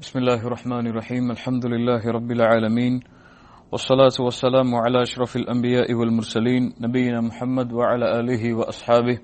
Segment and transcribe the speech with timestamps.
[0.00, 2.94] بسم الله الرحمن الرحيم الحمد لله رب العالمين
[3.72, 9.16] والصلاة والسلام على أشرف الأنبياء والمرسلين نبينا محمد وعلى آله وأصحابه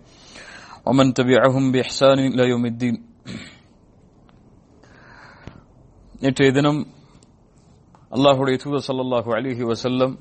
[0.87, 2.97] ومن تبعهم بإحسان إلى يوم الدين
[6.23, 6.81] நேற்றைய தினம்
[8.13, 10.13] அல்லாஹுடைய தூதர் ஸல்லல்லாஹு அலைஹி வஸல்லம்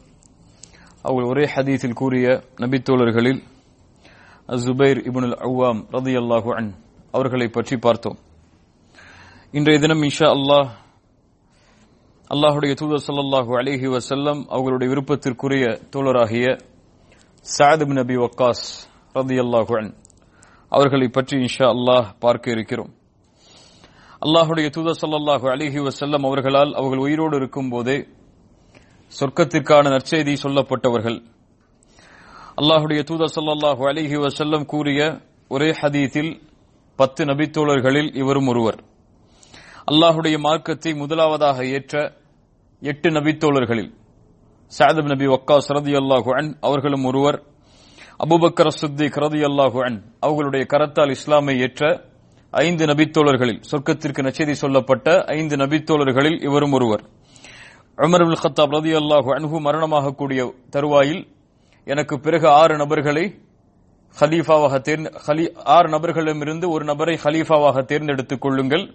[1.06, 2.26] அவர்கள் ஒரே ஹதீஸில் கூறிய
[2.64, 3.42] நபித்தோழர்களில்
[4.50, 6.70] அசுபைர் இப்னுல் அவ்வாம் ரதியல்லாஹு அன்
[7.14, 8.18] அவர்களை பற்றி பார்த்தோம்
[9.55, 10.69] இன்றைய தினம் இன்ஷா அல்லாஹ்
[12.31, 16.47] அல்லாஹுடைய தூதர் ஸல்லல்லாஹு அலிஹி வசல்லம் அவர்களுடைய விருப்பத்திற்குரிய தோழராகிய
[17.47, 18.65] சாதிப் நபி வக்காஸ்
[19.15, 19.91] ரதியல்லாஹு அல்லாஹுன்
[20.73, 22.91] அவர்களை பற்றி இன்ஷா அல்லாஹ் பார்க்க இருக்கிறோம்.
[24.23, 27.97] அல்லாஹுடைய தூதர் ஸல்லல்லாஹு அலிஹி வசல்லம் அவர்களால் அவர்கள் உயிரோடு இருக்கும் போதே
[29.13, 31.19] சொர்க்கத்திற்கான நற்செய்தி சொல்லப்பட்டவர்கள்.
[32.61, 35.01] அல்லாஹுடைய தூதர் ஸல்லல்லாஹு அலிஹி வசல்லம் கூறிய
[35.51, 36.33] ஒரே ஹதீத்தில்
[36.99, 38.81] பத்து நபித்தோழர்களில் இவரும் ஒருவர்.
[39.89, 41.95] அல்லாஹுடைய மார்க்கத்தை முதலாவதாக ஏற்ற
[42.83, 43.91] எட்டு நபித்தோழர்களில்
[44.73, 47.39] சாதப் நபி ஒக்கா சரதி அல்லாஹு அன் அவர்களும் ஒருவர்.
[48.25, 51.83] அபுபக்கர் சுத்தி கரதி அல்லாஹு அன் அவர்களுடைய கரத்தால் இஸ்லாமை ஏற்ற
[52.51, 57.05] ஐந்து நபித்தோழர்களில் சொர்க்கத்திற்கு நச்செய்தி சொல்லப்பட்ட ஐந்து நபித்தோழர்களில் இவரும் ஒருவர்.
[57.99, 61.23] உமர் அபுல் ஹத்தாப் ரதி அல்லாஹு அன்ஹு மரணமாக கூடிய தருவாயில்
[61.85, 63.27] எனக்கு பிறகு ஆறு நபர்களை
[64.17, 65.11] ஹலீஃபாவாக தேர்ந்து
[65.77, 68.87] ஆறு நபர்களிடமிருந்து ஒரு நபரை ஹலீஃபாவாக தேர்ந்தெடுத்துக் கொள்ளுங்கள்.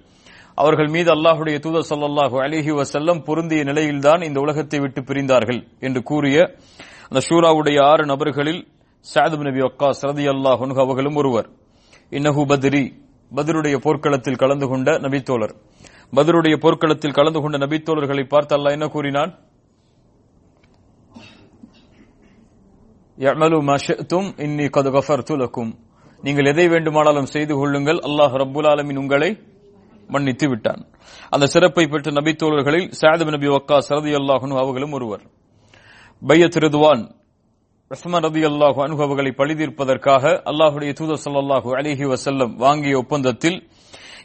[0.55, 6.37] அவர்கள் மீது அல்லாஹுடைய தூதர் ஸல்லல்லாஹு அலிஹி வசல்லம் பொருந்திய நிலையில்தான் இந்த உலகத்தை விட்டு பிரிந்தார்கள் என்று கூறிய
[7.09, 8.67] அந்த ஷூராவுடைய ஆறு நபர்களில்
[9.05, 11.47] சாத் நபி அக்கா சரதி அன்ஹு அவர்களும் ஒருவர்.
[12.11, 12.83] இன்னஹு பத்ரி
[13.37, 15.53] பதருடைய போர்க்களத்தில் கலந்து கொண்ட நபித்தோழர்.
[16.17, 19.31] பதருடைய போர்க்களத்தில் கலந்து கொண்ட நபித்தோழர்களை பார்த்து அல்லாஹ் என்ன கூறினான்?
[23.17, 23.75] யமலு மா
[24.45, 25.73] இன்னி கது கஃபர்து
[26.23, 27.99] நீங்கள் எதை வேண்டுமானாலும் செய்து கொள்ளுங்கள்.
[28.07, 29.29] அல்லாஹ் ரப்புல் ஆலமின் உங்களை
[30.07, 30.85] மன்னித்து விட்டான்.
[31.29, 35.21] அந்த சிறப்பை பெற்ற நபித்தோழர்களில் சாத் நபி வக்கா சரதி அன்ஹு அவர்களும் ஒருவர்.
[36.27, 37.11] பையத் ரிதுவான்
[37.89, 43.67] ரஸ்மான் ரதி அல்லாஹு அனுபவங்களை பழிதீர்ப்பதற்காக அல்லாஹுடைய தூதர் சல்லாஹு அலிஹி வசல்லம் வாங்கிய ஒப்பந்தத்தில்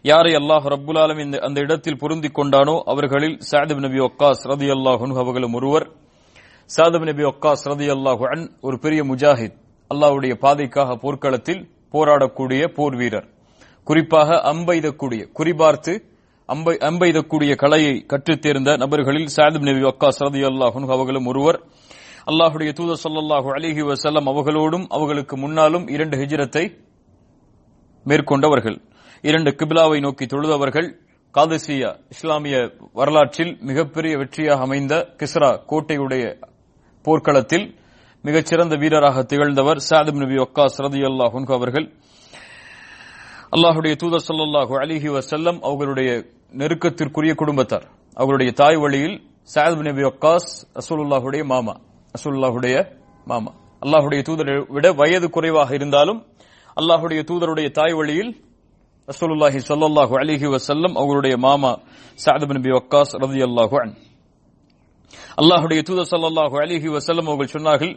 [0.03, 5.55] யாரை அல்லாஹ் ரபுல்லாலும் இந்த- அந்த இடத்தில் பொருந்திக் கொண்டானோ அவர்களில் சாத் நபி ஒக்காஸ் ரதி அல்லாஹு அவர்களும்
[5.55, 5.91] ஒருவர்.
[6.65, 9.53] சாதப் நபி ஒக்காஸ் ரதியல்லாஹு அன் ஒரு பெரிய முஜாஹித்
[9.95, 13.36] அல்லாஹுடைய பாதைக்காக போர்க்களத்தில் போராடக்கூடிய போர் வீரர்.
[13.89, 15.93] குறிப்பாக அம்பெய்தக்கூடிய குறிபார்த்து
[16.49, 21.59] அம்பை அம்பெய்தக்கூடிய கலையை கற்றுத்தேர்ந்த நபர்களில் சாதப் நபி ஒக்காஸ் ரதியல்லாஹு அன்ஹு அவர்களும் ஒருவர்.
[22.27, 26.65] அல்லாஹுடைய தூத சொல்லாஹு அலிஹி வசல்லம் அவர்களோடும் அவர்களுக்கு முன்னாலும் இரண்டு ஹிஜ்ரத்தை
[28.07, 28.79] மேற்கொண்டவர்கள்.
[29.23, 30.89] இரண்டு கிபிலாவை நோக்கி தொழுதவர்கள்.
[31.35, 32.57] காதசியா இஸ்லாமிய
[32.93, 36.25] வரலாற்றில் மிகப்பெரிய வெற்றியாக அமைந்த கிஸ்ரா கோட்டையுடைய
[37.05, 37.67] போர்க்களத்தில்
[38.25, 41.89] மிகச்சிறந்த வீரராக திகழ்ந்தவர் சாதிப் நபி ஒக்காஸ் ரதியல்லாஹு அன்ஹு அவர்கள்.
[43.53, 46.11] அல்லாஹுடைய தூதர் சல்லாஹு அலிஹி வசல்லம் அவர்களுடைய
[46.61, 47.85] நெருக்கத்திற்குரிய குடும்பத்தார்.
[48.17, 49.17] அவர்களுடைய தாய் வழியில்
[49.51, 50.49] சாயத் நபி அக்காஸ்
[50.81, 51.75] அசூலுல்லாஹுடைய மாமா
[52.15, 52.77] அசூலுல்லாஹுடைய
[53.27, 53.51] மாமா.
[53.83, 56.21] அல்லாஹுடைய தூதரை விட வயது குறைவாக இருந்தாலும்
[56.77, 58.33] அல்லாஹுடைய தூதருடைய தாய் வழியில்
[59.09, 61.73] ரசூலுல்லாஹி ஸல்லல்லாஹு அலிஹி வசல்லம் அவர்களுடைய மாமா
[62.19, 63.97] சஅத் பின் நபி வக்காஸ் ரலியல்லாஹு அன்ஹு.
[65.41, 67.93] அல்லாஹுடைய தூதர் சல்லாஹு அலிஹி வசல்லம் அவர்கள் சொன்னார்கள்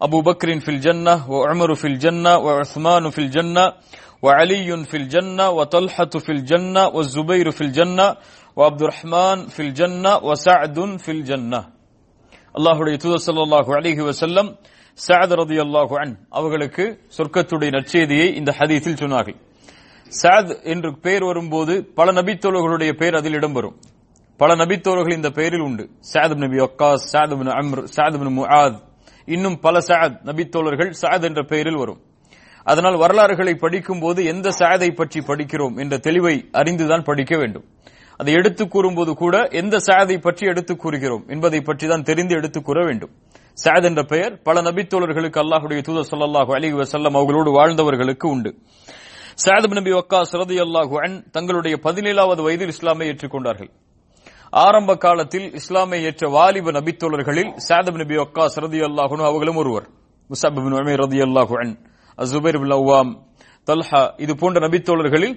[0.00, 3.64] அபூ பக்ரின் ஃபில் ஜன்னah وعمر في الجنة وعثمان في الجنة
[4.24, 8.06] وعلي في الجنة وطلحة في الجنة والزبير في الجنة
[8.56, 11.60] وعبد الرحمن في الجنة وسعد في الجنة
[12.54, 14.48] அல்லாஹுடைய தூதர் ஸல்லல்லாஹு அலைஹி வஸல்லம்
[14.98, 16.84] சஅத் ரலியல்லாஹு அன் அவர்களுக்கு
[17.16, 19.36] சொர்க்கத்துடைய நற்செய்தியை இந்த ஹதீஸில் சொன்னார்கள்
[20.12, 23.76] சாத் என்று பெயர் வரும்போது பல நபித்தோழர்களுடைய பெயர் அதில் இடம்பெறும்
[24.40, 28.78] பல நபித்தோழர்கள் இந்த பெயரில் உண்டு சாத் நபி ஒக்காஸ் சாத் பின் அம்ர் சாத் பின் முஆத்
[29.25, 32.01] இன்னும் பல சாத் நபித்தோழர்கள் சாத் என்ற பெயரில் வரும்.
[32.63, 37.65] அதனால் வரலாறுகளை படிக்கும் போது எந்த சாதை பற்றி படிக்கிறோம் என்ற தெளிவை அறிந்துதான் படிக்க வேண்டும்.
[38.17, 42.85] அதை எடுத்து கூறும்போது கூட எந்த சாதை பற்றி எடுத்து கூறுகிறோம் என்பதை பற்றி தான் தெரிந்து எடுத்து கூற
[42.85, 43.09] வேண்டும்.
[43.63, 48.55] சாத் என்ற பெயர் பல நபித்தோழர்களுக்கு அல்லாஹுடைய தூதர் சொல்லாஹு அலி வசல்லம் அவர்களோடு வாழ்ந்தவர்களுக்கு உண்டு.
[49.45, 53.69] சாத் நபி ஒக்கா சரதி அல்லாஹு அன் தங்களுடைய பதினேழாவது வயதில் இஸ்லாமை ஏற்றுக்கொண்டார்கள்.
[54.55, 59.87] ஆரம்ப காலத்தில் இஸ்லாமை ஏற்ற வாலிப நபித்தோழர்களில் சாதப் நபி வக்காஸ் ரலியல்லாஹு அன்ஹு அவர்களும் ஒருவர்.
[60.29, 61.73] முஸப் பின் ரதி ரலியல்லாஹு அன்
[62.77, 63.11] அவ்வாம்
[63.67, 65.35] தல்ஹா இது போன்ற நபித்தோழர்களில்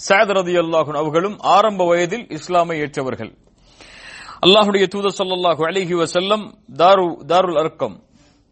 [0.00, 3.32] சாத் ரலியல்லாஹு அன்ஹு அவர்களும் ஆரம்ப வயதில் இஸ்லாமை ஏற்றவர்கள்.
[4.46, 6.44] அல்லாஹுடைய தூதர் சொல்லாஹு அலிஹி வசல்லம்
[6.82, 7.96] தாரு தாருல் அர்க்கம்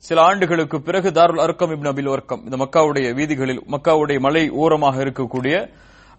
[0.05, 5.55] சில ஆண்டுகளுக்கு பிறகு தாருல் அர்க்கம் இப்னபில் அர்க்கம் இந்த மக்காவுடைய வீதிகளில் மக்காவுடைய மலை ஓரமாக இருக்கக்கூடிய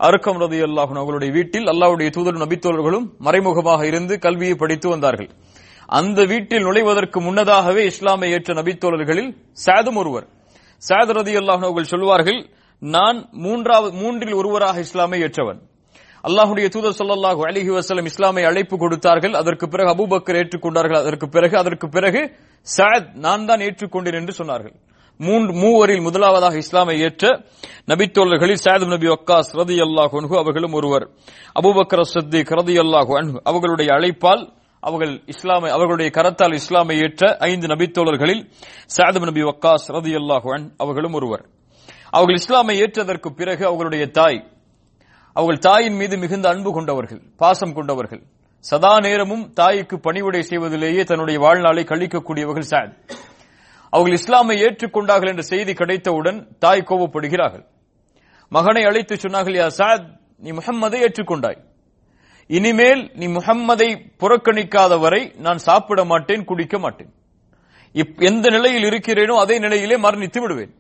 [0.06, 5.30] அருக்கம் ரதி அன்ஹு அவர்களுடைய வீட்டில் அல்லாவுடைய தூதர் நபித்தோழர்களும் மறைமுகமாக இருந்து கல்வியை படித்து வந்தார்கள்.
[6.00, 9.32] அந்த வீட்டில் நுழைவதற்கு முன்னதாகவே இஸ்லாமை ஏற்ற நபித்தோழர்களில்
[9.66, 10.28] சாதும் ஒருவர்.
[10.90, 12.40] சாத் ரதி அன்ஹு அவர்கள் சொல்வார்கள்
[12.82, 15.60] நான் மூன்றாவது மூன்றில் ஒருவராக இஸ்லாமை ஏற்றவன்.
[16.28, 19.36] அல்லாஹுடைய தூதர் ஸல்லல்லாஹு அலிஹி வசலம் இஸ்லாமை அழைப்பு கொடுத்தார்கள்.
[19.42, 21.00] அதற்கு பிறகு அபூபக்கர் ஏற்றுக்கொண்டார்கள்.
[21.04, 22.22] அதற்கு பிறகு அதற்கு பிறகு
[22.78, 24.76] சஅத் நான் தான் ஏற்றுக்கொண்டேன் என்று சொன்னார்கள்.
[25.26, 27.24] மூன்று மூவரில் முதலாவதாக இஸ்லாமை ஏற்ற
[27.92, 31.06] நபித்தோழர்களில் சாயதும் நபி ஒக்காஸ் ரதி அல்லாஹ் அன்ஹு அவர்களும் ஒருவர்.
[31.60, 34.44] அபூபக்கர் சத்தி ரதி அல்லாஹ் அன்ஹு அவர்களுடைய அழைப்பால்
[34.84, 38.44] அவர்கள் இஸ்லாமை அவர்களுடைய கரத்தால் இஸ்லாமை ஏற்ற ஐந்து நபித்தோழர்களில்
[38.96, 41.44] சாயதும் நபி ஒக்காஸ் ரதி அல்லாஹ் அவர்களும் ஒருவர்.
[42.16, 44.40] அவர்கள் இஸ்லாமை ஏற்றதற்கு பிறகு அவர்களுடைய தாய்.
[45.36, 48.22] அவர்கள் தாயின் மீது மிகுந்த அன்பு கொண்டவர்கள் பாசம் கொண்டவர்கள்.
[48.66, 52.96] சதா நேரமும் தாய்க்கு பணிவுடை செய்வதிலேயே தன்னுடைய வாழ்நாளை கழிக்கக்கூடியவர்கள் சாத்.
[53.90, 57.66] அவர்கள் இஸ்லாமை ஏற்றுக்கொண்டார்கள் என்ற செய்தி கிடைத்தவுடன் தாய் கோபப்படுகிறார்கள்
[58.50, 61.58] மகனை அழைத்து சொன்னார்கள் யா சாத் நீ முகம்மதை ஏற்றுக்கொண்டாய்.
[62.48, 67.14] இனிமேல் நீ முகம்மதை புறக்கணிக்காத வரை நான் சாப்பிட மாட்டேன் குடிக்க மாட்டேன்.
[67.94, 70.74] இப்- எந்த நிலையில் இருக்கிறேனோ அதே நிலையிலே மரணித்து விடுவேன்.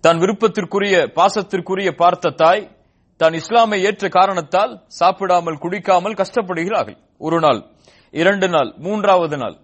[0.00, 2.76] தான் விருப்பத்திற்குரிய பாசத்திற்குரிய பார்த்த தாய்
[3.16, 6.96] தான் இஸ்லாமை ஏற்ற காரணத்தால் சாப்பிடாமல் குடிக்காமல் கஷ்டப்படுகிறார்கள்.
[7.18, 7.64] ஒரு நாள்
[8.10, 9.56] இரண்டு நாள் மூன்றாவது நாள்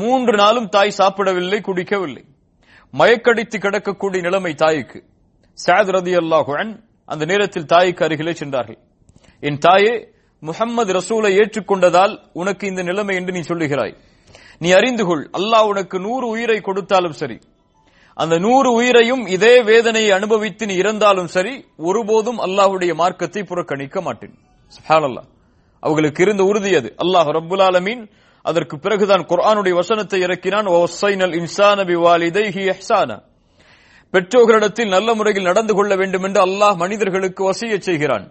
[0.00, 2.24] மூன்று நாளும் தாய் சாப்பிடவில்லை குடிக்கவில்லை.
[2.92, 4.98] மயக்கடித்து கிடக்கக்கூடிய நிலைமை தாய்க்கு.
[5.66, 8.78] சாத் ரதி அந்த நேரத்தில் தாய்க்கு அருகிலே சென்றார்கள்.
[9.40, 9.94] என் தாயே
[10.40, 13.94] முஹம்மது ரசூலை ஏற்றுக்கொண்டதால் உனக்கு இந்த நிலைமை என்று நீ சொல்லுகிறாய்.
[14.58, 17.38] நீ அறிந்து கொள் அல்லாஹ் உனக்கு நூறு உயிரை கொடுத்தாலும் சரி.
[18.14, 24.34] அந்த நூறு உயிரையும் இதே வேதனையை அனுபவித்து நீ இறந்தாலும் சரி ஒருபோதும் அல்லாஹ்வுடைய மார்க்கத்தை புறக்கணிக்க மாட்டேன்.
[24.74, 25.28] சுப்ஹானல்லாஹ்
[25.80, 26.94] அவர்களுக்கு இருந்த உறுதி அது.
[27.04, 28.04] அல்லாஹ் ரபுல் ஆலமீன்
[28.48, 30.66] அதற்கு பிறகுதான் குர்ஆனுடைய வசனத்தை இறக்கினான்.
[30.74, 33.16] வஸைனல் இன்சான பிவாலிதைஹி இஹ்சானா.
[34.14, 38.26] பெற்றோர்களிடத்தில் நல்ல முறையில் நடந்து கொள்ள வேண்டும் என்று அல்லாஹ் மனிதர்களுக்கு வசிய செய்கிறான்.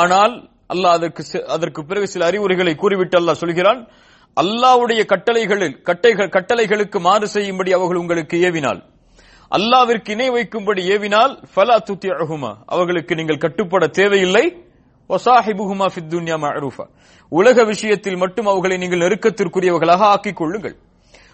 [0.00, 0.34] ஆனால்
[0.74, 1.22] அல்லாஹ் அதற்கு
[1.54, 3.80] அதற்கு பிறகு சில அறிவுரைகளை கூறிவிட்டு அல்லாஹ் சொல்கிறான்
[4.36, 8.80] அல்லாஹ்வுடைய கட்டளைகளில் கட்டைகள் கட்டளைகளுக்கு மாறு செய்யும்படி அவர்கள் உங்களுக்கு ஏவினால்.
[9.56, 11.76] அல்லாவிற்கு இணை வைக்கும்படி ஏவினால் ஃபலா
[12.14, 14.44] அழகுமா அவர்களுக்கு நீங்கள் கட்டுப்பட தேவையில்லை.
[15.10, 16.86] மஅரூஃபா
[17.32, 20.76] உலக விஷயத்தில் மட்டும் அவர்களை நீங்கள் நெருக்கத்திற்குரியவர்களாக ஆக்கிக் கொள்ளுங்கள்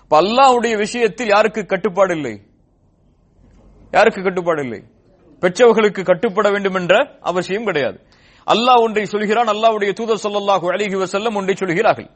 [0.04, 2.34] இப்ப அல்லாஹ்வுடைய விஷயத்தில் யாருக்கு கட்டுப்பாடு இல்லை
[3.92, 4.80] யாருக்கு கட்டுப்பாடு இல்லை
[5.42, 6.94] பெற்றவர்களுக்கு கட்டுப்பட வேண்டும் என்ற
[7.30, 7.98] அவசியம் கிடையாது.
[8.46, 12.08] அல்லாஹ் ஒன்றை சொல்கிறான் அல்லாஹ்வுடைய தூதர் ஸல்லல்லாஹு அழகி வசல்லம் ஒன்றை சொல்கிறார்கள்.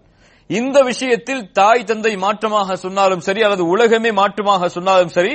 [0.50, 5.34] இந்த விஷயத்தில் தாய் தந்தை மாற்றமாக சொன்னாலும் சரி அல்லது உலகமே மாற்றமாக சொன்னாலும் சரி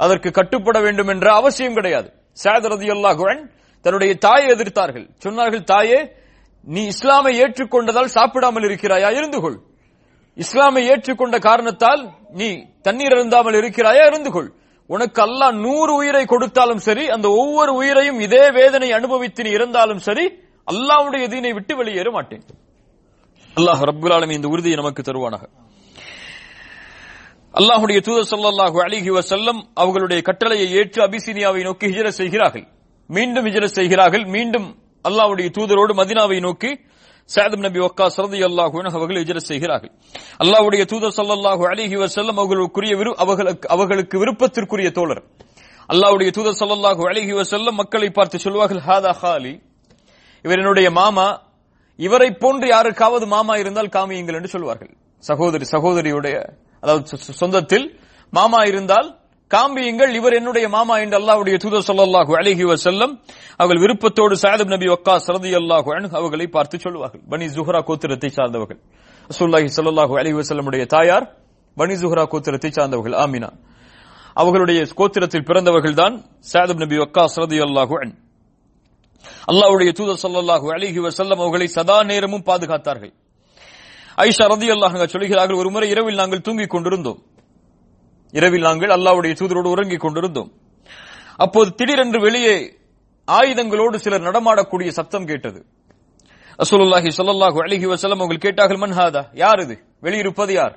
[0.00, 2.08] அதற்கு கட்டுப்பட வேண்டும் என்ற அவசியம் கிடையாது.
[2.44, 3.24] சாத் ரதியல்லாஹு
[3.84, 5.06] தன்னுடைய தாயை எதிர்த்தார்கள்.
[5.24, 5.98] சொன்னார்கள் தாயே
[6.74, 9.08] நீ இஸ்லாமை ஏற்றுக்கொண்டதால் சாப்பிடாமல் இருக்கிறாயா?
[9.18, 9.58] இருந்து கொள்.
[10.36, 12.02] இஸ்லாமை ஏற்றுக்கொண்ட காரணத்தால்
[12.40, 12.48] நீ
[12.86, 14.04] தண்ணீர் அருந்தாமல் இருக்கிறாயா?
[14.10, 14.50] இருந்து கொள்.
[14.94, 20.24] உனக்கு அல்லாஹ் நூறு உயிரை கொடுத்தாலும் சரி அந்த ஒவ்வொரு உயிரையும் இதே வேதனை அனுபவித்து நீ இருந்தாலும் சரி
[20.72, 22.44] அல்லாஹ்வுடைய தீனை விட்டு வெளியேற மாட்டேன்.
[23.56, 25.44] அல்லாஹ் ரபுல் ஆலமி இந்த உறுதியை நமக்கு தருவானாக.
[27.58, 32.66] அல்லாஹ்வுடைய தூதர் சல்லாஹூ அலிஹி வசல்லம் அவர்களுடைய கட்டளையை ஏற்று அபிசீனியாவை நோக்கி ஹிஜர செய்கிறார்கள்.
[33.08, 34.24] மீண்டும் ஹிஜ்ரத் செய்கிறார்கள்.
[34.24, 34.78] மீண்டும்
[35.08, 36.80] அல்லாஹ்வுடைய தூதரோடு மதீனாவை நோக்கி
[37.24, 39.92] சாதம் நபி ஒக்கா சரதி அல்லாஹு அவர்கள் ஹிஜ்ரத் செய்கிறார்கள்.
[40.38, 45.22] அல்லாவுடைய தூதர் சல்லாஹு அலிஹி வசல்லம் அவர்களுக்குரிய அவர்களுக்கு அவர்களுக்கு விருப்பத்திற்குரிய தோழர்.
[45.88, 49.60] அல்லாவுடைய தூதர் சல்லாஹு அலிஹி வசல்லம் மக்களை பார்த்து சொல்வார்கள் ஹாதா ஹாலி.
[50.42, 51.42] இவர் என்னுடைய மாமா.
[51.96, 54.96] இவரை போன்று யாருக்காவது மாமா இருந்தால் காமியுங்கள் என்று சொல்வார்கள்.
[55.18, 56.48] சகோதரி சகோதரியுடைய
[56.80, 57.98] அதாவது சொ- சொந்தத்தில்
[58.30, 59.18] மாமா இருந்தால்
[59.50, 63.12] காம்பியுங்கள் இவர் என்னுடைய மாமா என்று அல்லாவுடைய தூதர் சொல்லாஹு அழகி வசல்லம்
[63.60, 68.80] அவர்கள் விருப்பத்தோடு சாயதப் நபி ஒக்கா சரதி அன்ஹு அவர்களை பார்த்து சொல்லுவார்கள் பனி ஜுஹ்ரா கோத்திரத்தை சார்ந்தவர்கள்.
[69.30, 71.26] அசுல்லாஹி சல்லாஹு அலி வசல்லமுடைய தாயார்
[71.76, 73.16] பனி ஜுஹ்ரா கோத்திரத்தை சார்ந்தவர்கள்.
[73.24, 73.50] ஆமினா.
[74.36, 76.14] அவர்களுடைய கோத்திரத்தில் பிறந்தவர்கள் தான்
[76.52, 78.12] சாயதப் நபி ஒக்கா சரதி அல்லாஹு அன்
[79.52, 83.12] அல்லாவுடைய தூதர் ஸல்லல்லாஹு அலைஹி வசல்லம் அவர்களை சதா நேரமும் பாதுகாத்தார்கள்.
[84.26, 87.20] ஐஷா ரதி அல்லாஹ் சொல்கிறார்கள் ஒரு முறை இரவில் நாங்கள் தூங்கிக் கொண்டிருந்தோம்.
[88.34, 90.50] இரவில் நாங்கள் அல்லாவுடைய தூதரோடு உறங்கிக் கொண்டிருந்தோம்.
[91.36, 92.54] அப்போது திடீரென்று வெளியே
[93.28, 95.60] ஆயுதங்களோடு சிலர் நடமாடக்கூடிய சத்தம் கேட்டது.
[96.58, 99.76] ரசூலுல்லாஹி ஸல்லல்லாஹு அலிஹி வசலம் அவர்கள் கேட்டார்கள் மன்ஹாதா யார் இது?
[100.02, 100.74] வெளியிருப்பது யார்?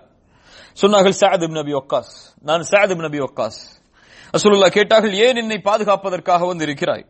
[0.81, 3.59] சொன்னார்கள் சஅத் நபி ஒக்காஸ் நான் சஅத் நபி ஒக்காஸ்
[4.33, 7.03] ரசூலுல்லாஹ் கேட்டார்கள் ஏன் என்னை பாதுகாப்பதற்காக வந்து இருக்கிறாய்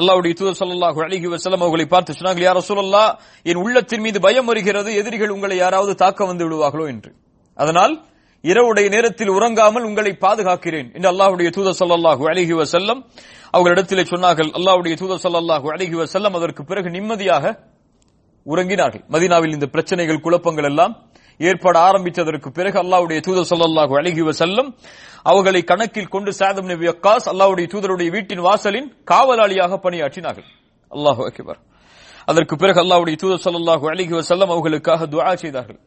[0.00, 3.04] அல்லாஹ்வுடைய தூதர் ஸல்லல்லாஹு அழகி வசலம் அவர்களை பார்த்து சொன்னார்கள் யார் சொல்லல்லா
[3.46, 6.88] என் உள்ளத்தின் மீது பயம் வருகிறது எதிரிகள் உங்களை யாராவது தாக்க வந்து விடுவார்களோ?
[6.88, 7.10] என்று.
[7.58, 7.94] அதனால்
[8.50, 10.88] இரவுடைய நேரத்தில் உறங்காமல் உங்களை பாதுகாக்கிறேன்.
[10.96, 13.00] என்று அல்லாஹுடைய தூதர் சல்லாஹூ அழகி வசல்லம்
[13.54, 14.50] அவர்களிடத்திலே சொன்னார்கள்.
[14.58, 17.44] அல்லாஹுடைய தூதர் சல்லாஹூ அழகி வசல்லம் அதற்கு பிறகு நிம்மதியாக
[18.46, 19.04] உறங்கினார்கள்.
[19.14, 20.94] மதினாவில் இந்த பிரச்சனைகள் குழப்பங்கள் எல்லாம்
[21.48, 24.68] ஏற்பட ஆரம்பித்ததற்கு பிறகு அல்லாவுடைய தூதர் ஸல்லல்லாஹு அழகி வசல்லம்
[25.30, 30.48] அவர்களை கணக்கில் கொண்டு சாதம் நபி அக்காஸ் அல்லாவுடைய தூதருடைய வீட்டின் வாசலின் காவலாளியாக பணியாற்றினார்கள்.
[30.92, 31.22] அல்லாஹு
[32.30, 35.80] அதற்கு பிறகு அல்லாவுடைய தூதர் ஸல்லல்லாஹு அழகி வசல்லம் அவர்களுக்காக துவா செய்தார்கள்.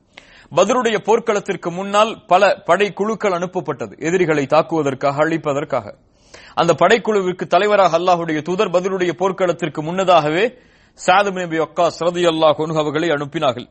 [0.51, 3.99] பத்ருடைய போர்க்களத்திற்கு முன்னால் பல படை குழுக்கள் அனுப்பப்பட்டது.
[3.99, 5.93] எதிரிகளை தாக்குவதற்காக அழிப்பதற்காக.
[6.55, 10.57] அந்த படைக்குழுவிற்கு தலைவராக அல்லாஹுடைய தூதர் பதிலுடைய போர்க்களத்திற்கு முன்னதாகவே
[10.93, 13.67] சாதம் நபி அக்கா சரதி அல்லாஹ் அவர்களை அனுப்பினார்கள்.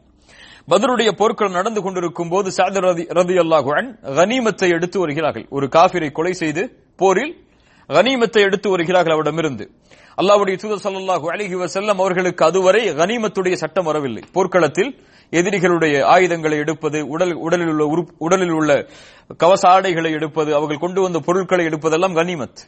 [0.68, 5.46] பதிலுடைய போர்க்களம் நடந்து கொண்டிருக்கும் போது சாது ரதி ரதி அல்லாஹ் கனிமத்தை எடுத்து வருகிறார்கள்.
[5.50, 7.43] ஒரு காபிரை கொலை செய்து போரில்
[7.88, 9.70] கனிமத்தை எடுத்து வருகிறார்கள் அவரிடமிருந்து.
[10.18, 14.22] அல்லாவுடைய தூதர் ஸல்லல்லாஹு அலிஹி வசல்லம் அவர்களுக்கு அதுவரை கனிமத்துடைய சட்டம் வரவில்லை.
[14.32, 14.90] போர்க்களத்தில்
[15.32, 18.88] எதிரிகளுடைய ஆயுதங்களை எடுப்பது உடல் உடலில் உள்ள உடலில் உள்ள
[19.36, 22.60] கவச ஆடைகளை எடுப்பது அவர்கள் கொண்டு வந்த பொருட்களை எடுப்பதெல்லாம் கனிமத்.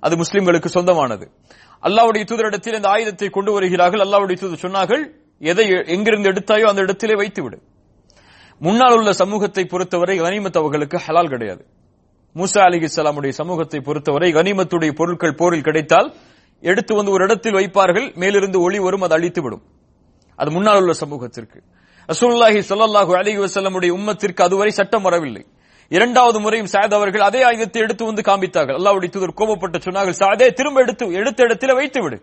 [0.00, 1.30] அது முஸ்லிம்களுக்கு சொந்தமானது.
[1.82, 4.00] அல்லாவுடைய தூதரிடத்தில் இந்த ஆயுதத்தை கொண்டு வருகிறார்கள்.
[4.00, 5.02] அல்லாவுடைய தூதர் சொன்னார்கள்
[5.38, 7.58] எதை எங்கிருந்து எடுத்தாயோ அந்த இடத்திலே வைத்து விடு
[8.58, 11.62] முன்னால் உள்ள சமூகத்தை பொறுத்தவரை கனிமத் அவர்களுக்கு ஹலால் கிடையாது.
[12.38, 16.08] மூசா அலிஹிஸ்ஸலாமுடைய சமூகத்தை பொறுத்தவரை கனிமத்துடைய பொருட்கள் போரில் கிடைத்தால்
[16.62, 19.62] எடுத்து வந்து ஒரு இடத்தில் வைப்பார்கள் மேலிருந்து ஒளி வரும் அது அழித்துவிடும்.
[20.38, 21.58] அது முன்னால் உள்ள சமூகத்திற்கு.
[22.08, 25.42] ரசூலுல்லாஹி ஸல்லல்லாஹு அலி வசல்லமுடைய உம்மத்திற்கு அதுவரை சட்டம் வரவில்லை.
[25.90, 28.76] இரண்டாவது முறையும் சாத் அவர்கள் அதே ஆயுதத்தை எடுத்து வந்து காண்பித்தார்கள்.
[28.80, 32.18] அல்லாவுடைய தூதர் கோபப்பட்டு சொன்னார்கள் சாதே திரும்ப எடுத்து எடுத்த இடத்துல வைத்து விடு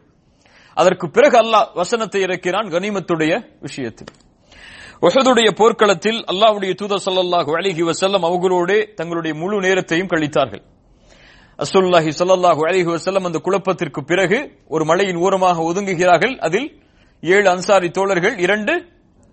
[0.78, 3.34] அதற்கு பிறகு அல்லாஹ் வசனத்தை இறக்கிறான் கனிமத்துடைய
[3.68, 4.12] விஷயத்தில்.
[5.02, 10.64] உஹதுடைய போர்க்களத்தில் அல்லாஹ்வுடைய தூதர் சல்லாஹூ அலிஹி வசல்லம் அவர்களோடு தங்களுடைய முழு நேரத்தையும் கழித்தார்கள்.
[11.60, 14.38] அசுல்லாஹி சல்லாஹூ அலிஹி வசல்லம் அந்த குழப்பத்திற்கு பிறகு
[14.68, 16.34] ஒரு மலையின் ஓரமாக ஒதுங்குகிறார்கள்.
[16.38, 16.68] அதில்
[17.22, 18.74] ஏழு அன்சாரி தோழர்கள் இரண்டு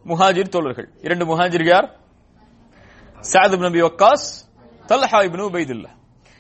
[0.07, 0.89] முஹாஜிர் தோழர்கள்.
[1.03, 1.89] இரண்டு முஹாஜிர் யார்?
[3.33, 4.27] சாத் நபி வக்காஸ்
[4.87, 5.91] தல்ஹா இப்னு உபைதுல்லா.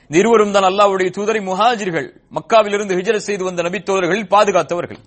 [0.08, 5.00] இந்த இருவரும் தான் அல்லாவுடைய தூதரை முஹாஜிர்கள் மக்காவிலிருந்து ஹிஜ்ரத் செய்து வந்த நபி தோழர்களில் பாதுகாத்தவர்கள்.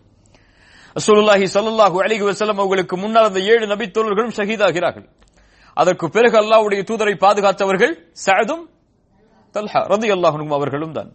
[0.97, 5.07] ரசூலுல்லாஹி ஸல்லல்லாஹு அலைஹி வசலம் அவர்களுக்கு முன்னால் அந்த ஏழு நபி தோழர்களும் ஷஹீதாகிறார்கள்.
[5.81, 7.93] அதற்கு பிறகு அல்லாவுடைய தூதரை பாதுகாத்தவர்கள்
[8.25, 8.63] சாதும்
[9.55, 11.09] தல்ஹா ரதி அன்ஹும் அவர்களும் தான்.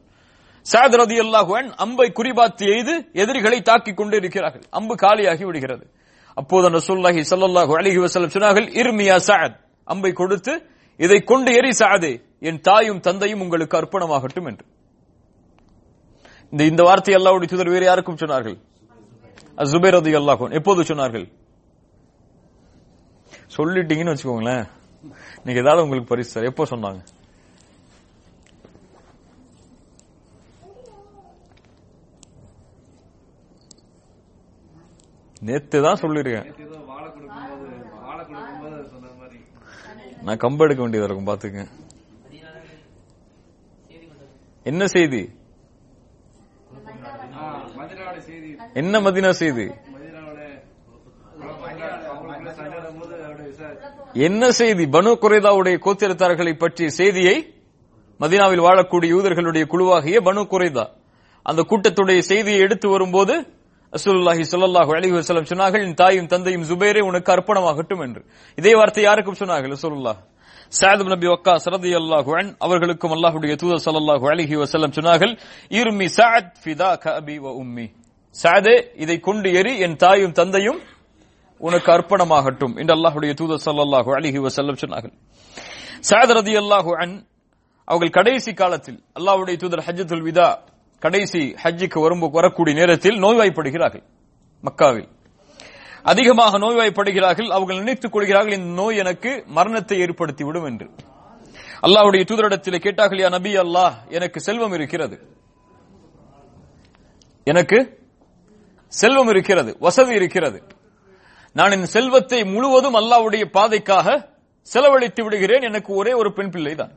[0.67, 5.85] சாத் ரதி அல்லாஹுவன் அம்பை குறிபாத்து எய்து எதிரிகளை தாக்கிக் கொண்டு இருக்கிறார்கள் அம்பு காலியாகி விடுகிறது.
[6.41, 9.57] அப்போது ரசூலுல்லாஹி ஸல்லல்லாஹு அலிஹி வசலம் சொன்னார்கள் இர்மியா சாத்.
[9.93, 10.53] அம்பை கொடுத்து
[11.05, 12.12] இதை கொண்டு எரி சாதே.
[12.49, 14.65] என் தாயும் தந்தையும் உங்களுக்கு அர்ப்பணமாகட்டும் என்று.
[16.53, 18.57] இந்த இந்த வார்த்தை அல்லாவுடைய தூதர் வேறு யாருக்கும் சொன்னார்கள்?
[19.59, 21.27] ஜுபைர் ரதி அல்லாஹ் எப்போது சொன்னார்கள்?
[23.57, 24.65] சொல்லிட்டீங்கன்னு வச்சுக்கோங்களேன்.
[25.45, 27.01] நீங்க ஏதாவது உங்களுக்கு பரிசு சார் எப்போ சொன்னாங்க?
[35.49, 36.49] நேத்து தான் சொல்லிருக்கேன்
[40.27, 41.63] நான் கம்பு எடுக்க வேண்டியதா இருக்கும் பாத்துங்க
[44.71, 45.23] என்ன செய்தி?
[48.81, 49.67] என்ன மதினா செய்தி?
[54.27, 54.85] என்ன செய்தி?
[54.95, 57.37] பனு குறைதாவுடைய கோத்திரத்தார்களை பற்றிய செய்தியை
[58.21, 60.85] மதீனாவில் வாழக்கூடிய யூதர்களுடைய குழுவாகிய பனு குறைதா
[61.47, 63.35] அந்த கூட்டத்துடைய செய்தியை எடுத்து வரும்போது
[63.93, 68.21] ரசூலுல்லாஹி ஸல்லல்லாஹு அலைஹி வஸல்லம் சொன்னார்கள் என் தாயும் தந்தையும் ஜுபைரே உனக்கு அர்ப்பணமாகட்டும் என்று.
[68.59, 70.19] இதே வார்த்தை யாருக்கும் சொன்னார்கள் ரசூலுல்லாஹ்?
[70.73, 75.33] சாத் நபி வக்காஸ் ரலியல்லாஹு அன் அவர்களுக்கும் அல்லாஹ்வுடைய தூதர் ஸல்லல்லாஹு அலைஹி வஸல்லம் சொன்னார்கள்
[75.71, 77.87] இர்மி சஅத் ஃபிதாக அபி வ உம்மி.
[78.35, 80.81] சாதே இதை கொண்டு எரி என் தாயும் தந்தையும்
[81.61, 85.15] உனக்கு அர்ப்பணமாகட்டும் என்று அல்லாஹுடைய தூதர் சல்லாஹு அலிஹி வசல்லம் சொன்னார்கள்.
[86.11, 87.15] சஅத் ரலியல்லாஹு அன்
[87.85, 90.49] அவர்கள் கடைசி காலத்தில் அல்லாஹுடைய தூதர் ஹஜ்ஜத்துல் விதா
[90.99, 94.05] கடைசி ஹஜ்ஜுக்கு வரும் வரக்கூடிய நேரத்தில் நோய்வாய்ப்படுகிறார்கள்
[94.65, 95.09] மக்காவில்.
[96.03, 100.87] அதிகமாக நோய்வாய்ப்படுகிறார்கள் அவர்கள் நினைத்துக் கொள்கிறார்கள் இந்த நோய் எனக்கு மரணத்தை ஏற்படுத்தி விடும் என்று.
[101.87, 105.17] அல்லாஹுடைய தூதரிடத்தில் கேட்டார்கள் யா நபி அல்லாஹ் எனக்கு செல்வம் இருக்கிறது.
[107.45, 107.79] எனக்கு
[109.01, 110.59] செல்வம் இருக்கிறது வசதி இருக்கிறது.
[111.59, 114.07] நான் என் செல்வத்தை முழுவதும் அல்லாஹ்வுடைய பாதைக்காக
[114.73, 116.93] செலவழித்து விடுகிறேன் எனக்கு ஒரே ஒரு பெண் பிள்ளை தான்.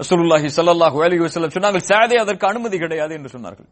[0.00, 3.68] ரசூலுல்லாஹி ஸல்லல்லாஹு அலி வசல்லம் சொன்னார்கள் சாதே அதற்கு அனுமதி கிடையாது என்று சொன்னார்கள்.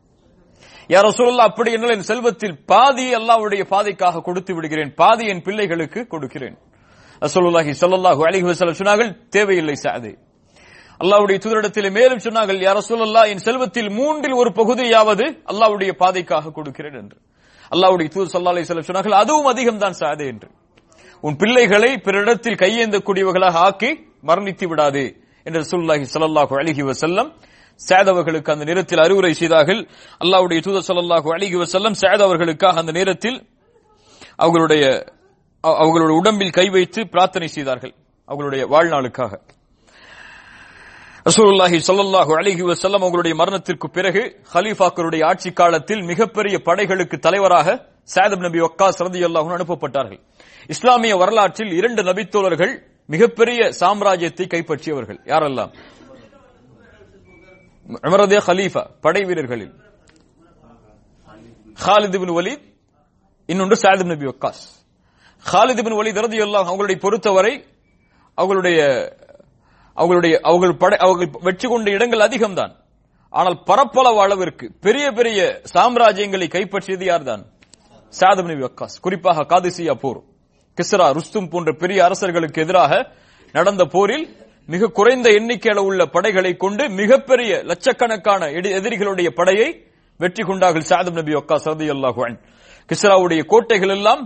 [0.93, 6.57] யார் ரசூலுல்லா அப்படி என்றால் என் செல்வத்தில் பாதி அல்லாவுடைய பாதைக்காக கொடுத்து விடுகிறேன் பாதி என் பிள்ளைகளுக்கு கொடுக்கிறேன்.
[7.27, 10.13] ரசூலுல்லாஹி ஸல்லல்லாஹு அலி வசல்லம் சொன்னார்கள் தேவையில்லை சாதே.
[11.05, 17.17] அல்லாவுடைய தூதரிடத்தில் மேலும் சொன்னார்கள் யார ரசூலுல்லாஹ் என் செல்வத்தில் மூன்றில் ஒரு பகுதியாவது அல்லாவுடைய பாதைக்காக கொடுக்கிறேன் என்று.
[17.75, 20.49] அல்லாவுடைய தூது ஸல்லல்லாஹு அலைஹி சொன்னார்கள் அதுவும் அதிகம் தான் சாதே என்று.
[21.27, 23.91] உன் பிள்ளைகளை பிறரிடத்தில் கையேந்தக்கூடியவர்களாக ஆக்கி
[24.29, 25.05] மரணித்து விடாது
[25.47, 27.31] என்று சொல்லாஹி சல்லாஹு அழகி வசல்லம்
[27.81, 29.81] சேதவர்களுக்கு அந்த நேரத்தில் அறிவுரை செய்தார்கள்.
[30.25, 33.39] அல்லாவுடைய தூதர் சல்லாஹு அழகி வசல்லம் சேதவர்களுக்காக அந்த நேரத்தில்
[34.45, 34.85] அவர்களுடைய
[35.65, 37.95] அவர்களுடைய உடம்பில் கை வைத்து பிரார்த்தனை செய்தார்கள்
[38.29, 39.33] அவர்களுடைய வாழ்நாளுக்காக.
[41.27, 44.23] ரசூலுல்லாஹி சல்லாஹு அலிஹி வசல்லம் அவங்களுடைய மரணத்திற்கு பிறகு
[44.55, 47.69] ஹலீஃபாக்களுடைய ஆட்சி காலத்தில் மிகப்பெரிய படைகளுக்கு தலைவராக
[48.15, 50.21] சாதப் நபி வக்காஸ் ரலியல்லாஹு அன்ஹு அனுப்பப்பட்டார்கள்.
[50.75, 52.73] இஸ்லாமிய வரலாற்றில் இரண்டு நபித்தோழர்கள்
[53.07, 55.19] மிகப்பெரிய சாம்ராஜ்யத்தை கைப்பற்றியவர்கள்.
[55.33, 55.73] யாரெல்லாம்?
[58.07, 59.73] அமரதே ஹலீஃபா படை வீரர்களில்.
[61.85, 62.65] ஹாலித் பின் வலீத்
[63.49, 64.63] இன்னொன்று சாலித் நபி ஒக்காஸ்
[65.45, 67.55] ஹாலித் பின் வலீத் ரலியல்லாஹு அவங்களுடைய பொறுத்தவரை
[68.39, 68.79] அவங்களுடைய
[69.97, 72.73] அவங்களுடைய அவர்கள் படை அவர்கள் வெற்றி கொண்ட இடங்கள் அதிகம்தான்.
[73.33, 75.39] ஆனால் பரப்பளவு அளவிற்கு பெரிய பெரிய
[75.75, 77.43] சாம்ராஜ்யங்களை கைப்பற்றியது யார்தான்?
[78.13, 78.97] சாதம் நபி வக்காஸ்.
[79.05, 80.21] குறிப்பாக காதிசியா போர்
[80.79, 82.93] கிஸ்ரா ருஸ்தும் போன்ற பெரிய அரசர்களுக்கு எதிராக
[83.55, 84.27] நடந்த போரில்
[84.73, 88.47] மிக குறைந்த எண்ணிக்கையில உள்ள படைகளை கொண்டு மிகப்பெரிய லட்சக்கணக்கான
[88.79, 89.69] எதிரிகளுடைய படையை
[90.21, 92.41] வெற்றி கொண்டார்கள் சாதம் நபி வக்காஸ் ரதியல்லாஹு அல்லாஹ்
[92.91, 94.23] கிஸ்ராவுடைய கோட்டைகள் எல்லாம்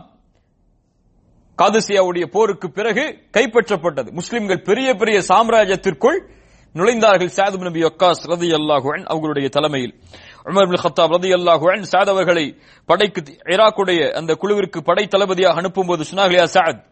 [1.58, 4.10] காதுசியாவுடைய போருக்கு பிறகு கைப்பற்றப்பட்டது.
[4.10, 6.28] முஸ்லிம்கள் பெரிய பெரிய சாம்ராஜ்யத்திற்குள்
[6.74, 7.30] நுழைந்தார்கள்.
[7.36, 9.94] சாது நபி அக்காஸ் ரதி அல்லாஹுவன் அவர்களுடைய தலைமையில்.
[10.44, 16.04] உமர் பின் ஹத்தாப் ரதி அல்லாஹுவன் சாத் அவர்களை படைக்கு ஈராக்குடைய அந்த குழுவிற்கு படை தளபதியாக அனுப்பும்போது போது
[16.12, 16.84] "யா சாத்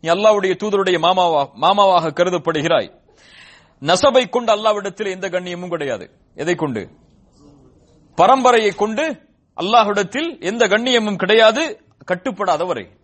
[0.00, 2.92] நீ அல்லாவுடைய தூதருடைய மாமாவா மாமாவாக கருதப்படுகிறாய்.
[3.80, 6.10] நசபை கொண்டு அல்லாவிடத்தில் எந்த கண்ணியமும் கிடையாது.
[6.34, 6.88] எதை கொண்டு?
[8.16, 9.20] பரம்பரையை கொண்டு
[9.60, 11.80] அல்லாஹ்விடத்தில் எந்த கண்ணியமும் கிடையாது.
[12.12, 12.97] கட்டுப்படாதவரை.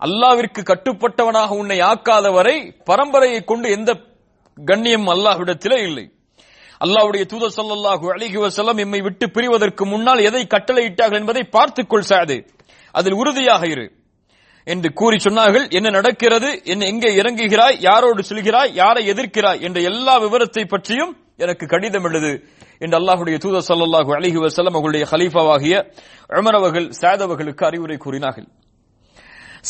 [0.00, 3.90] அல்லாவிற்கு கட்டுப்பட்டவனாக உன்னை ஆக்காத வரை பரம்பரையை கொண்டு எந்த
[4.58, 6.10] கண்ணியம் அல்லாஹ்விடத்திலே இல்லை.
[6.84, 12.46] அல்லாஹ்வுடைய தூதர் ஸல்லல்லாஹு அழகி வசலம் எம்மை விட்டு பிரிவதற்கு முன்னால் எதை கட்டளையிட்டார்கள் என்பதை பார்த்துக்கொள் சாது.
[12.92, 13.86] அதில் உறுதியாக இரு.
[14.66, 20.64] என்று கூறி சொன்னார்கள் என்ன நடக்கிறது என்ன எங்கே இறங்குகிறாய் யாரோடு செல்கிறாய் யாரை எதிர்க்கிறாய் என்ற எல்லா விவரத்தை
[20.66, 22.32] பற்றியும் எனக்கு கடிதம் எழுது
[22.78, 25.74] என்று அல்லாஹுடைய தூதர் ஸல்லல்லாஹு அலிஹி வசலம் அவர்களுடைய ஹலீஃபாவாகிய
[26.28, 28.48] உமர் அவர்கள் அறிவுரை கூறினார்கள்.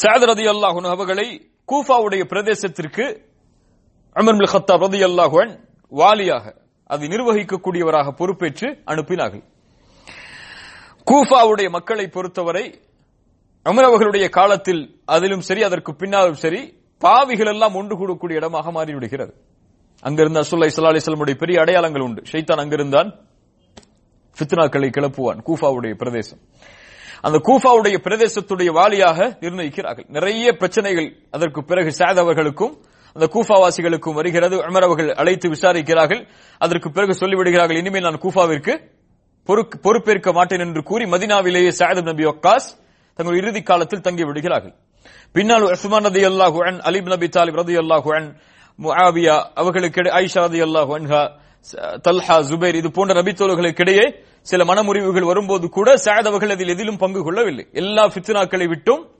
[0.00, 1.26] சாத் ரதியல்லாஹு அல்லாஹன் அவர்களை
[1.70, 3.04] கூஃபாவுடைய பிரதேசத்திற்கு
[4.16, 5.42] உமர் பின் கத்தாப் ரதியல்லாஹு
[6.00, 6.44] வாலியாக
[6.90, 9.44] அதை நிர்வகிக்கக்கூடியவராக பொறுப்பேற்று அனுப்பினார்கள்.
[11.10, 12.64] கூஃபாவுடைய மக்களை பொறுத்தவரை
[13.62, 16.60] அமர் அவர்களுடைய காலத்தில் அதிலும் சரி அதற்கு பின்னாலும் சரி
[17.04, 19.32] பாவிகள் எல்லாம் ஒன்று கூடக்கூடிய இடமாக மாறிவிடுகிறது.
[20.02, 22.22] அங்கிருந்த அசுல்லா இஸ்லா அலிஸ்லமுடைய பெரிய அடையாளங்கள் உண்டு.
[22.32, 23.10] ஷைத்தான் அங்கிருந்தான்
[24.36, 26.40] ஃபித்னாக்களை கிளப்புவான் கூஃபாவுடைய பிரதேசம்.
[27.26, 30.06] அந்த கூஃபாவுடைய பிரதேசத்துடைய வாலியாக நிர்ணயிக்கிறார்கள்.
[30.16, 32.74] நிறைய பிரச்சனைகள் அதற்கு பிறகு சாத் அவர்களுக்கும்
[33.16, 34.56] அந்த கூஃபாவாசிகளுக்கும் வருகிறது.
[34.68, 36.20] உமர் அவர்கள் அழைத்து விசாரிக்கிறார்கள்.
[36.64, 38.74] அதற்கு பிறகு சொல்லிவிடுகிறார்கள் இனிமேல் நான் கூஃபாவிற்கு
[39.86, 42.68] பொறுப்பேற்க மாட்டேன் என்று கூறி மதினாவிலேயே சாயத் நபி ஒக்காஸ்
[43.18, 44.74] தங்கள் இறுதி காலத்தில் தங்கி விடுகிறார்கள்.
[45.34, 46.58] பின்னால் உஸ்மான் ரதி அல்லாஹு
[46.90, 48.10] அலிப் நபி தாலிப் ரதி அல்லாஹு
[48.84, 51.22] முஆவியா அவர்களுக்கு ஐஷா ஆயிஷா ரதி அல்லாஹு அன்ஹா
[51.74, 57.68] தல்ஹா ஜுபேர் இது போன்ற நபித்தோர்களுக்கிடையே சில மனமுறிவுகள் வரும்போது கூட சாயத் அவர்கள் அதில் எதிலும் பங்கு கொள்ளவில்லை.
[57.72, 59.10] எல்லா பித்னாக்களை விட்டும்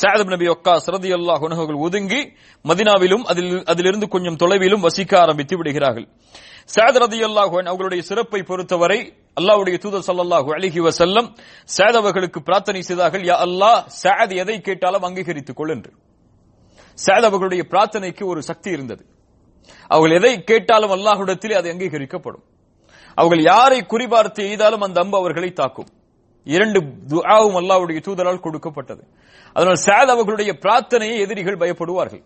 [0.00, 2.32] சாயத் நபி ஒக்கா சரதி அல்லாஹ் உணவுகள் ஒதுங்கி
[2.64, 6.08] மதினாவிலும் அதில் அதிலிருந்து கொஞ்சம் தொலைவிலும் வசிக்க ஆரம்பித்து விடுகிறார்கள்.
[6.74, 13.20] சாயத் ரதி அல்லாஹ் அவர்களுடைய சிறப்பை பொறுத்தவரை அல்லாவுடைய தூதர் சல்லாஹூ அழகி வசல்லம் சாயத் அவர்களுக்கு பிரார்த்தனை செய்தார்கள்
[13.20, 15.92] யா அல்லாஹ் சாயத் எதை கேட்டாலும் அங்கீகரித்துக் கொள் என்று.
[17.06, 19.04] சாயத் அவர்களுடைய பிரார்த்தனைக்கு ஒரு சக்தி இருந்தது.
[19.86, 22.44] அவர்கள் எதை கேட்டாலும் அல்லாஹ்விடத்திலே அது அங்கீகரிக்கப்படும்.
[23.14, 25.88] அவர்கள் யாரை குறிபார்த்து எய்தாலும் அந்த அம்பு அவர்களை தாக்கும்.
[26.44, 29.06] இரண்டு துஆவும் அல்லாஹ்வுடைய தூதரால் கொடுக்கப்பட்டது.
[29.52, 32.22] அதனால் சாத் அவர்களுடைய பிரார்த்தனையை எதிரிகள் பயப்படுவார்கள்.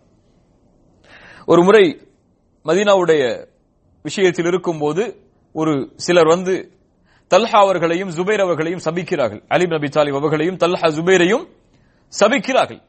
[1.45, 2.07] ஒரு முறை
[2.65, 3.47] மதீனாவுடைய
[4.01, 5.19] விஷயத்தில் இருக்கும்போது
[5.53, 6.71] ஒரு சிலர் வந்து
[7.29, 9.43] தல்ஹா அவர்களையும் ஜுபைர் அவர்களையும் சபிக்கிறார்கள்.
[9.47, 11.47] அலி நபி தாலிப் அவர்களையும் தல்ஹா ஜுபைரையும்
[12.19, 12.81] சபிக்கிறார்கள்.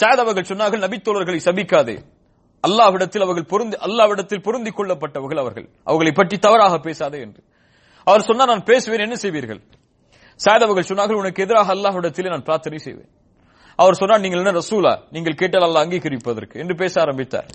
[0.00, 2.02] சாத் அவர்கள் சொன்னார்கள் நபித்தோழர்களை சபிக்காதே.
[2.66, 5.68] அல்லாவிடத்தில் அவர்கள் பொருந்தி அல்லாவிடத்தில் பொருந்தி கொள்ளப்பட்டவர்கள் அவர்கள்.
[5.84, 7.42] அவர்களை பற்றி தவறாக பேசாதே என்று.
[8.04, 9.60] அவர் சொன்னார் நான் பேசுவேன் என்ன செய்வீர்கள்?
[10.40, 13.10] சாயத் அவர்கள் சொன்னார்கள் உனக்கு எதிராக அல்லாஹ்விடத்திலே நான் பிரார்த்தனை செய்வேன்.
[13.76, 15.02] அவர் சொன்னார் நீங்கள் என்ன ரசூலா?
[15.10, 17.46] நீங்கள் கேட்டால் அல்லாஹ் அங்கீகரிப்பதற்கு என்று பேச ஆரம்பித்தார்.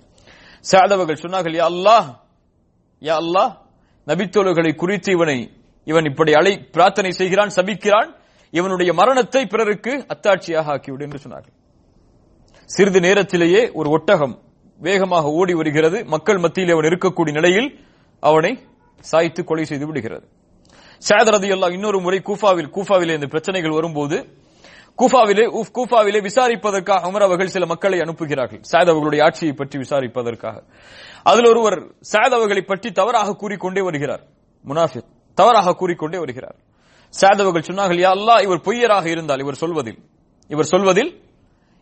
[0.72, 2.08] சாத் அவர்கள் சொன்னார்கள் யா அல்லாஹ்
[3.02, 3.52] யா அல்லாஹ்
[4.08, 5.52] நபித்தோழர்களை குறித்து இவனை
[5.84, 8.10] இவன் இப்படி அழை பிரார்த்தனை செய்கிறான் சபிக்கிறான்
[8.50, 11.56] இவனுடைய மரணத்தை பிறருக்கு அத்தாட்சியாக ஆக்கிவிடு என்று சொன்னார்கள்.
[12.65, 14.46] சிறிது நேரத்திலேயே ஒரு ஒட்டகம்
[14.79, 16.05] வேகமாக ஓடி வருகிறது.
[16.05, 17.79] மக்கள் மத்தியில் அவன் இருக்கக்கூடிய நிலையில்
[18.19, 18.59] அவனை
[18.99, 20.27] சாய்த்து கொலை செய்து விடுகிறது.
[21.09, 24.15] சேதரதி எல்லாம் இன்னொரு முறை கூஃபாவில் கூஃபாவிலே இந்த பிரச்சனைகள் வரும்போது
[24.97, 28.61] கூஃபாவிலே உஃப் கூஃபாவிலே விசாரிப்பதற்காக உமர் அவர்கள் சில மக்களை அனுப்புகிறார்கள்.
[28.71, 30.63] சாத் அவர்களுடைய ஆட்சியை பற்றி விசாரிப்பதற்காக.
[31.23, 34.23] அதில் ஒருவர் சாத் அவர்களை பற்றி தவறாக கூறிக்கொண்டே வருகிறார்.
[34.65, 36.55] முனாஃபித் தவறாக கூறிக்கொண்டே வருகிறார்.
[37.21, 39.97] சாத் அவர்கள் சொன்னார்கள் யா அல்லா இவர் பொய்யராக இருந்தால் இவர் சொல்வதில்.
[40.47, 41.21] இவர் சொல்வதில்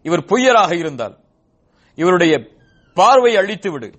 [0.02, 1.18] இவர் பொய்யராக இருந்தால்
[1.96, 2.54] இவருடைய
[2.96, 3.94] பார்வை அழித்து விடு.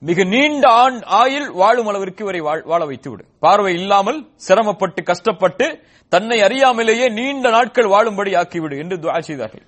[0.00, 3.24] மிக நீண்ட ஆண் ஆயில் வாழும் அளவிற்கு இவரை வாழ்- வாழ வைத்து விடு.
[3.40, 9.66] பார்வை இல்லாமல் சிரமப்பட்டு கஷ்டப்பட்டு தன்னை அறியாமலேயே நீண்ட நாட்கள் வாழும்படி ஆக்கிவிடு என்று துவா செய்தார்கள்.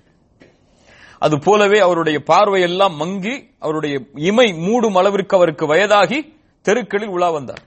[1.19, 7.61] அது போலவே அவருடைய பார்வை எல்லாம் மங்கி அவருடைய இமை மூடும் அளவிற்கு அவருக்கு வயதாகி தெருக்களில் உலா வந்தார்.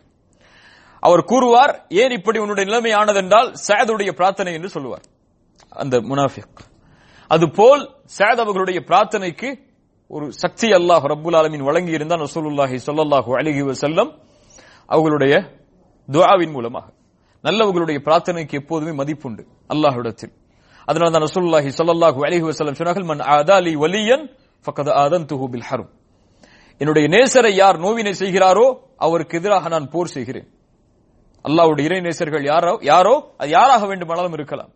[1.00, 5.02] அவர் கூறுவார் ஏன் இப்படி உன்னுடைய நிலைமை ஆனதென்றால் சேதுடைய பிரார்த்தனை என்று சொல்லுவார்.
[5.68, 6.58] அந்த முனாஃபிக்.
[7.28, 9.68] அதுபோல் சேத அவர்களுடைய பிரார்த்தனைக்கு
[10.14, 14.10] ஒரு சக்தி அல்லாஹ் ரப்புல் ஆலமின் வழங்கி இருந்தான் ரசூலுல்லாஹி ஸல்லல்லாஹு அலிஹி வசல்லம்
[14.94, 15.34] அவர்களுடைய
[16.08, 16.86] துவாவின் மூலமாக.
[17.46, 19.42] நல்லவர்களுடைய பிரார்த்தனைக்கு எப்போதுமே மதிப்புண்டு
[19.72, 20.32] அல்லாஹ்விடத்தில்.
[20.88, 24.24] அதனால தான் ரசூலுல்லாஹி ஸல்லல்லாஹு அலிஹி வசல்லம் சொன்னார்கள் மன் ஆதாலி வலியன்
[24.64, 24.90] ஃபக்கத்
[26.80, 28.66] என்னுடைய நேசரை யார் நோவினை செய்கிறாரோ
[29.06, 30.48] அவருக்கு எதிராக நான் போர் செய்கிறேன்.
[31.46, 34.70] அல்லாஹ்வுடைய இறை நேசர்கள் யாரோ யாரோ அது யாராக வேண்டுமானாலும் இருக்கலாம்.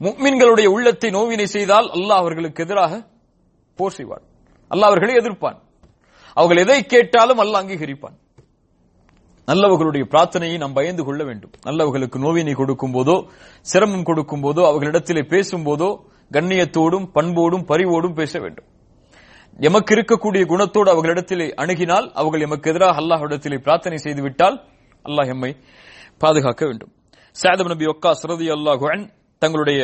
[0.00, 2.92] முக்மின்களுடைய உள்ளத்தை நோவினை செய்தால் அல்லாஹ் அவர்களுக்கு எதிராக
[3.78, 4.24] போர் செய்வார்.
[4.74, 5.58] அல்லாஹ் அவர்களை எதிர்ப்பான்.
[6.36, 8.16] அவர்கள் எதை கேட்டாலும் அல்லாஹ் அங்கீகரிப்பான்.
[9.48, 11.54] நல்லவர்களுடைய பிரார்த்தனையை நாம் பயந்து கொள்ள வேண்டும்.
[11.66, 13.16] நல்லவர்களுக்கு நோவினை கொடுக்கும் போதோ
[13.72, 15.88] சிரமம் கொடுக்கும் போதோ அவர்களிடத்திலே பேசும் போதோ
[16.36, 18.68] கண்ணியத்தோடும் பண்போடும் பரிவோடும் பேச வேண்டும்.
[19.68, 24.56] எமக்கு இருக்கக்கூடிய குணத்தோடு அவர்களிடத்திலே அணுகினால் அவர்கள் எமக்கு எதிராக அல்லாஹிடத்திலே பிரார்த்தனை செய்துவிட்டால்
[25.08, 25.52] அல்லாஹ் எம்மை
[26.22, 26.92] பாதுகாக்க வேண்டும்.
[27.36, 28.84] சாதம் நபி ஒக்கா சரதி அல்லாஹ்
[29.42, 29.80] தங்களுடைய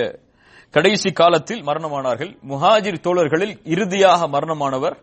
[0.70, 2.38] கடைசி காலத்தில் மரணமானார்கள்.
[2.48, 4.96] முஹாஜிர் தோழர்களில் இறுதியாக மரணமானவர்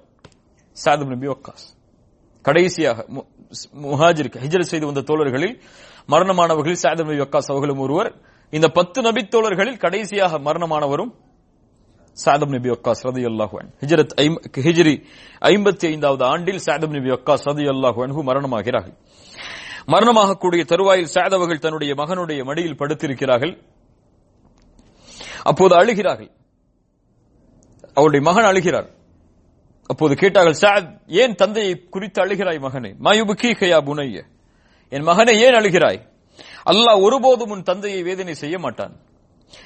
[0.72, 1.76] சாதம் நபி ஒக்காஸ்
[2.42, 3.28] கடைசியாக மு-
[3.82, 5.62] ஹிஜர் செய்து வந்த தோழர்களில்
[6.08, 8.16] மரணமானவர்களில் சாதம் நபி ஒக்காஸ் அவர்களும் ஒருவர்.
[8.50, 11.14] இந்த பத்து நபி தோழர்களில் கடைசியாக மரணமானவரும்
[12.12, 15.04] சாதம் நபி வக்காஸ் ரதி அல்லாஹு ஹிஜரத் ஹிஜரி
[15.42, 18.98] ஐம்பத்தி ஐந்தாவது ஆண்டில் சாதம் நபி வக்காஸ் ரதி அல்லாஹு மரணமாகிறார்கள்.
[19.88, 23.64] மரணமாகக்கூடிய தருவாயில் சாதவர்கள் தன்னுடைய மகனுடைய மடியில் படுத்திருக்கிறார்கள்.
[25.44, 26.30] அப்போது அழுகிறார்கள்.
[27.94, 28.90] அவருடைய மகன் அழுகிறார்.
[29.86, 32.96] அப்போது கேட்டார்கள் சாத் ஏன் தந்தையை குறித்து அழுகிறாய் மகனே?
[33.04, 34.24] மாயுபுக்கீகையா புனைய.
[34.90, 36.00] என் மகனை ஏன் அழுகிறாய்?
[36.66, 38.96] அல்லாஹ் ஒருபோதும் உன் தந்தையை வேதனை செய்ய மாட்டான்.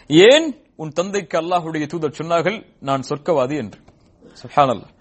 [0.08, 3.80] ஏன் உன் தந்தைக்கு அல்லாஹுடைய தூதர் சொன்னார்கள் நான் சொர்க்கவாதி என்று?
[4.42, 4.94] சுப்ஹானல்லாஹ்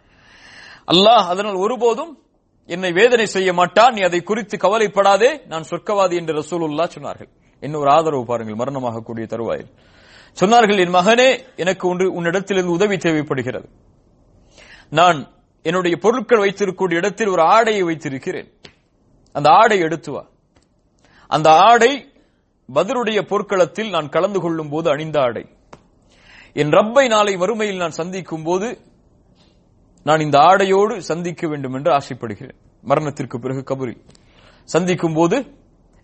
[0.87, 2.19] அல்லாஹ் அதனால் ஒருபோதும்
[2.67, 7.29] என்னை வேதனை செய்ய மாட்டான் நீ அதை குறித்து கவலைப்படாதே நான் சொர்க்கவாதி என்று ரசூலுல்லாஹ் சொன்னார்கள்.
[7.61, 9.71] இன்னொரு ஆதரவு பாருங்கள் மரணமாகக்கூடிய தருவாயில்.
[10.41, 13.69] சொன்னார்கள் என் மகனே எனக்கு ஒன்று உன்னிடத்திலிருந்து உதவி தேவைப்படுகிறது.
[14.91, 15.29] நான்
[15.63, 18.53] என்னுடைய பொருட்கள் வைத்திருக்கக்கூடிய இடத்தில் ஒரு ஆடையை வைத்திருக்கிறேன்.
[19.33, 20.27] அந்த ஆடை எடுத்து வா.
[21.27, 22.13] அந்த ஆடை
[22.75, 25.47] பதிலுடைய போர்க்களத்தில் நான் கலந்து கொள்ளும் போது அணிந்த ஆடை.
[26.53, 28.79] என் ரப்பை நாளை மறுமையில் நான் சந்திக்கும் போது
[30.05, 32.57] நான் இந்த ஆடையோடு சந்திக்க வேண்டும் என்று ஆசைப்படுகிறேன்.
[32.83, 34.05] மரணத்திற்கு பிறகு கபரில்.
[34.65, 35.55] சந்திக்கும் போது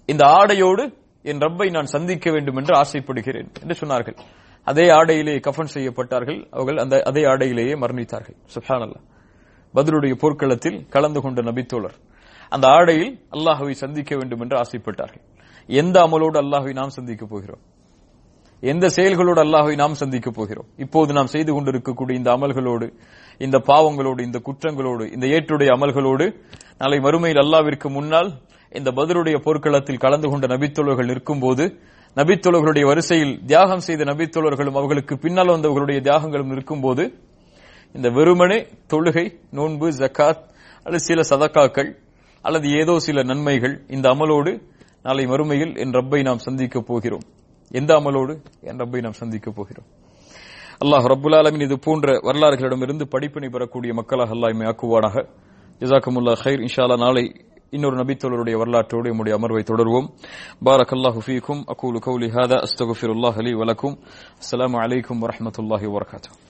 [0.07, 0.95] இந்த ஆடையோடு
[1.27, 4.17] என் ரப்பை நான் சந்திக்க வேண்டும் என்று ஆசைப்படுகிறேன் என்று சொன்னார்கள்.
[4.65, 6.39] அதே ஆடையிலேயே கஃன் செய்யப்பட்டார்கள்.
[6.51, 8.37] அவர்கள் அந்த அதே ஆடையிலேயே மரணித்தார்கள்.
[8.55, 9.01] சுஹானல்லா.
[9.75, 11.97] பதிலுடைய போர்க்களத்தில் கலந்து கொண்ட நபித்தோழர்
[12.49, 15.25] அந்த ஆடையில் அல்லாஹ்வை சந்திக்க வேண்டும் என்று ஆசைப்பட்டார்கள்.
[15.67, 17.63] எந்த அமலோடு அல்லாஹ்வை நாம் சந்திக்க போகிறோம்?
[18.61, 20.69] எந்த செயல்களோடு அல்லாஹ்வை நாம் சந்திக்க போகிறோம்?
[20.77, 22.87] இப்போது நாம் செய்து கொண்டிருக்கக்கூடிய இந்த அமல்களோடு
[23.39, 26.27] இந்த பாவங்களோடு இந்த குற்றங்களோடு இந்த ஏற்றுடைய அமல்களோடு
[26.79, 28.33] நாளை மறுமையில் அல்லாவிற்கு முன்னால்
[28.71, 31.81] இந்த பதிலுடைய போர்க்களத்தில் கலந்து கொண்ட நபித்தோழர்கள் நிற்கும்போது
[32.17, 37.05] நபித்தோழர்களுடைய வரிசையில் தியாகம் செய்த நபித்தோழர்களும் அவர்களுக்கு பின்னால் வந்தவர்களுடைய தியாகங்களும் இருக்கும்போது
[37.93, 40.43] இந்த வெறுமனே தொழுகை நோன்பு ஜக்காத்
[40.85, 41.91] அல்லது சில சதக்காக்கள்
[42.43, 44.63] அல்லது ஏதோ சில நன்மைகள் இந்த அமலோடு
[45.03, 47.23] நாளை மறுமையில் என் ரப்பை நாம் சந்திக்கப் போகிறோம்.
[47.71, 48.43] எந்த அமலோடு?
[48.61, 49.87] என் ரப்பை நாம் சந்திக்கப் போகிறோம்.
[50.85, 55.17] அல்லாஹ் ரபுல் ஆலமின் இது போன்ற வரலாறுகளிடமிருந்து படிப்பினை பெறக்கூடிய மக்களாக அல்லாஹ் ஆக்குவானாக.
[55.81, 57.25] ஜசாக்கமுல்லா ஹைர் இன்ஷா அல்லாஹ் நாளை
[57.71, 60.09] இன்னொரு நபித்தோழருடைய வரலாற்றோடு நம்முடைய அமர்வை தொடர்வோம்.
[60.67, 61.63] பாரக் அல்லாஹு ஃபீக்கும்.
[61.75, 62.59] அகூலு கௌலி ஹாதா.
[62.67, 63.99] அஸ்தகுஃபிருல்லாஹ் அலி வலக்கும்.
[64.43, 66.37] அஸ்லாம் அலைக்கும் வரமத்துல்லாஹி வரகாத்தூ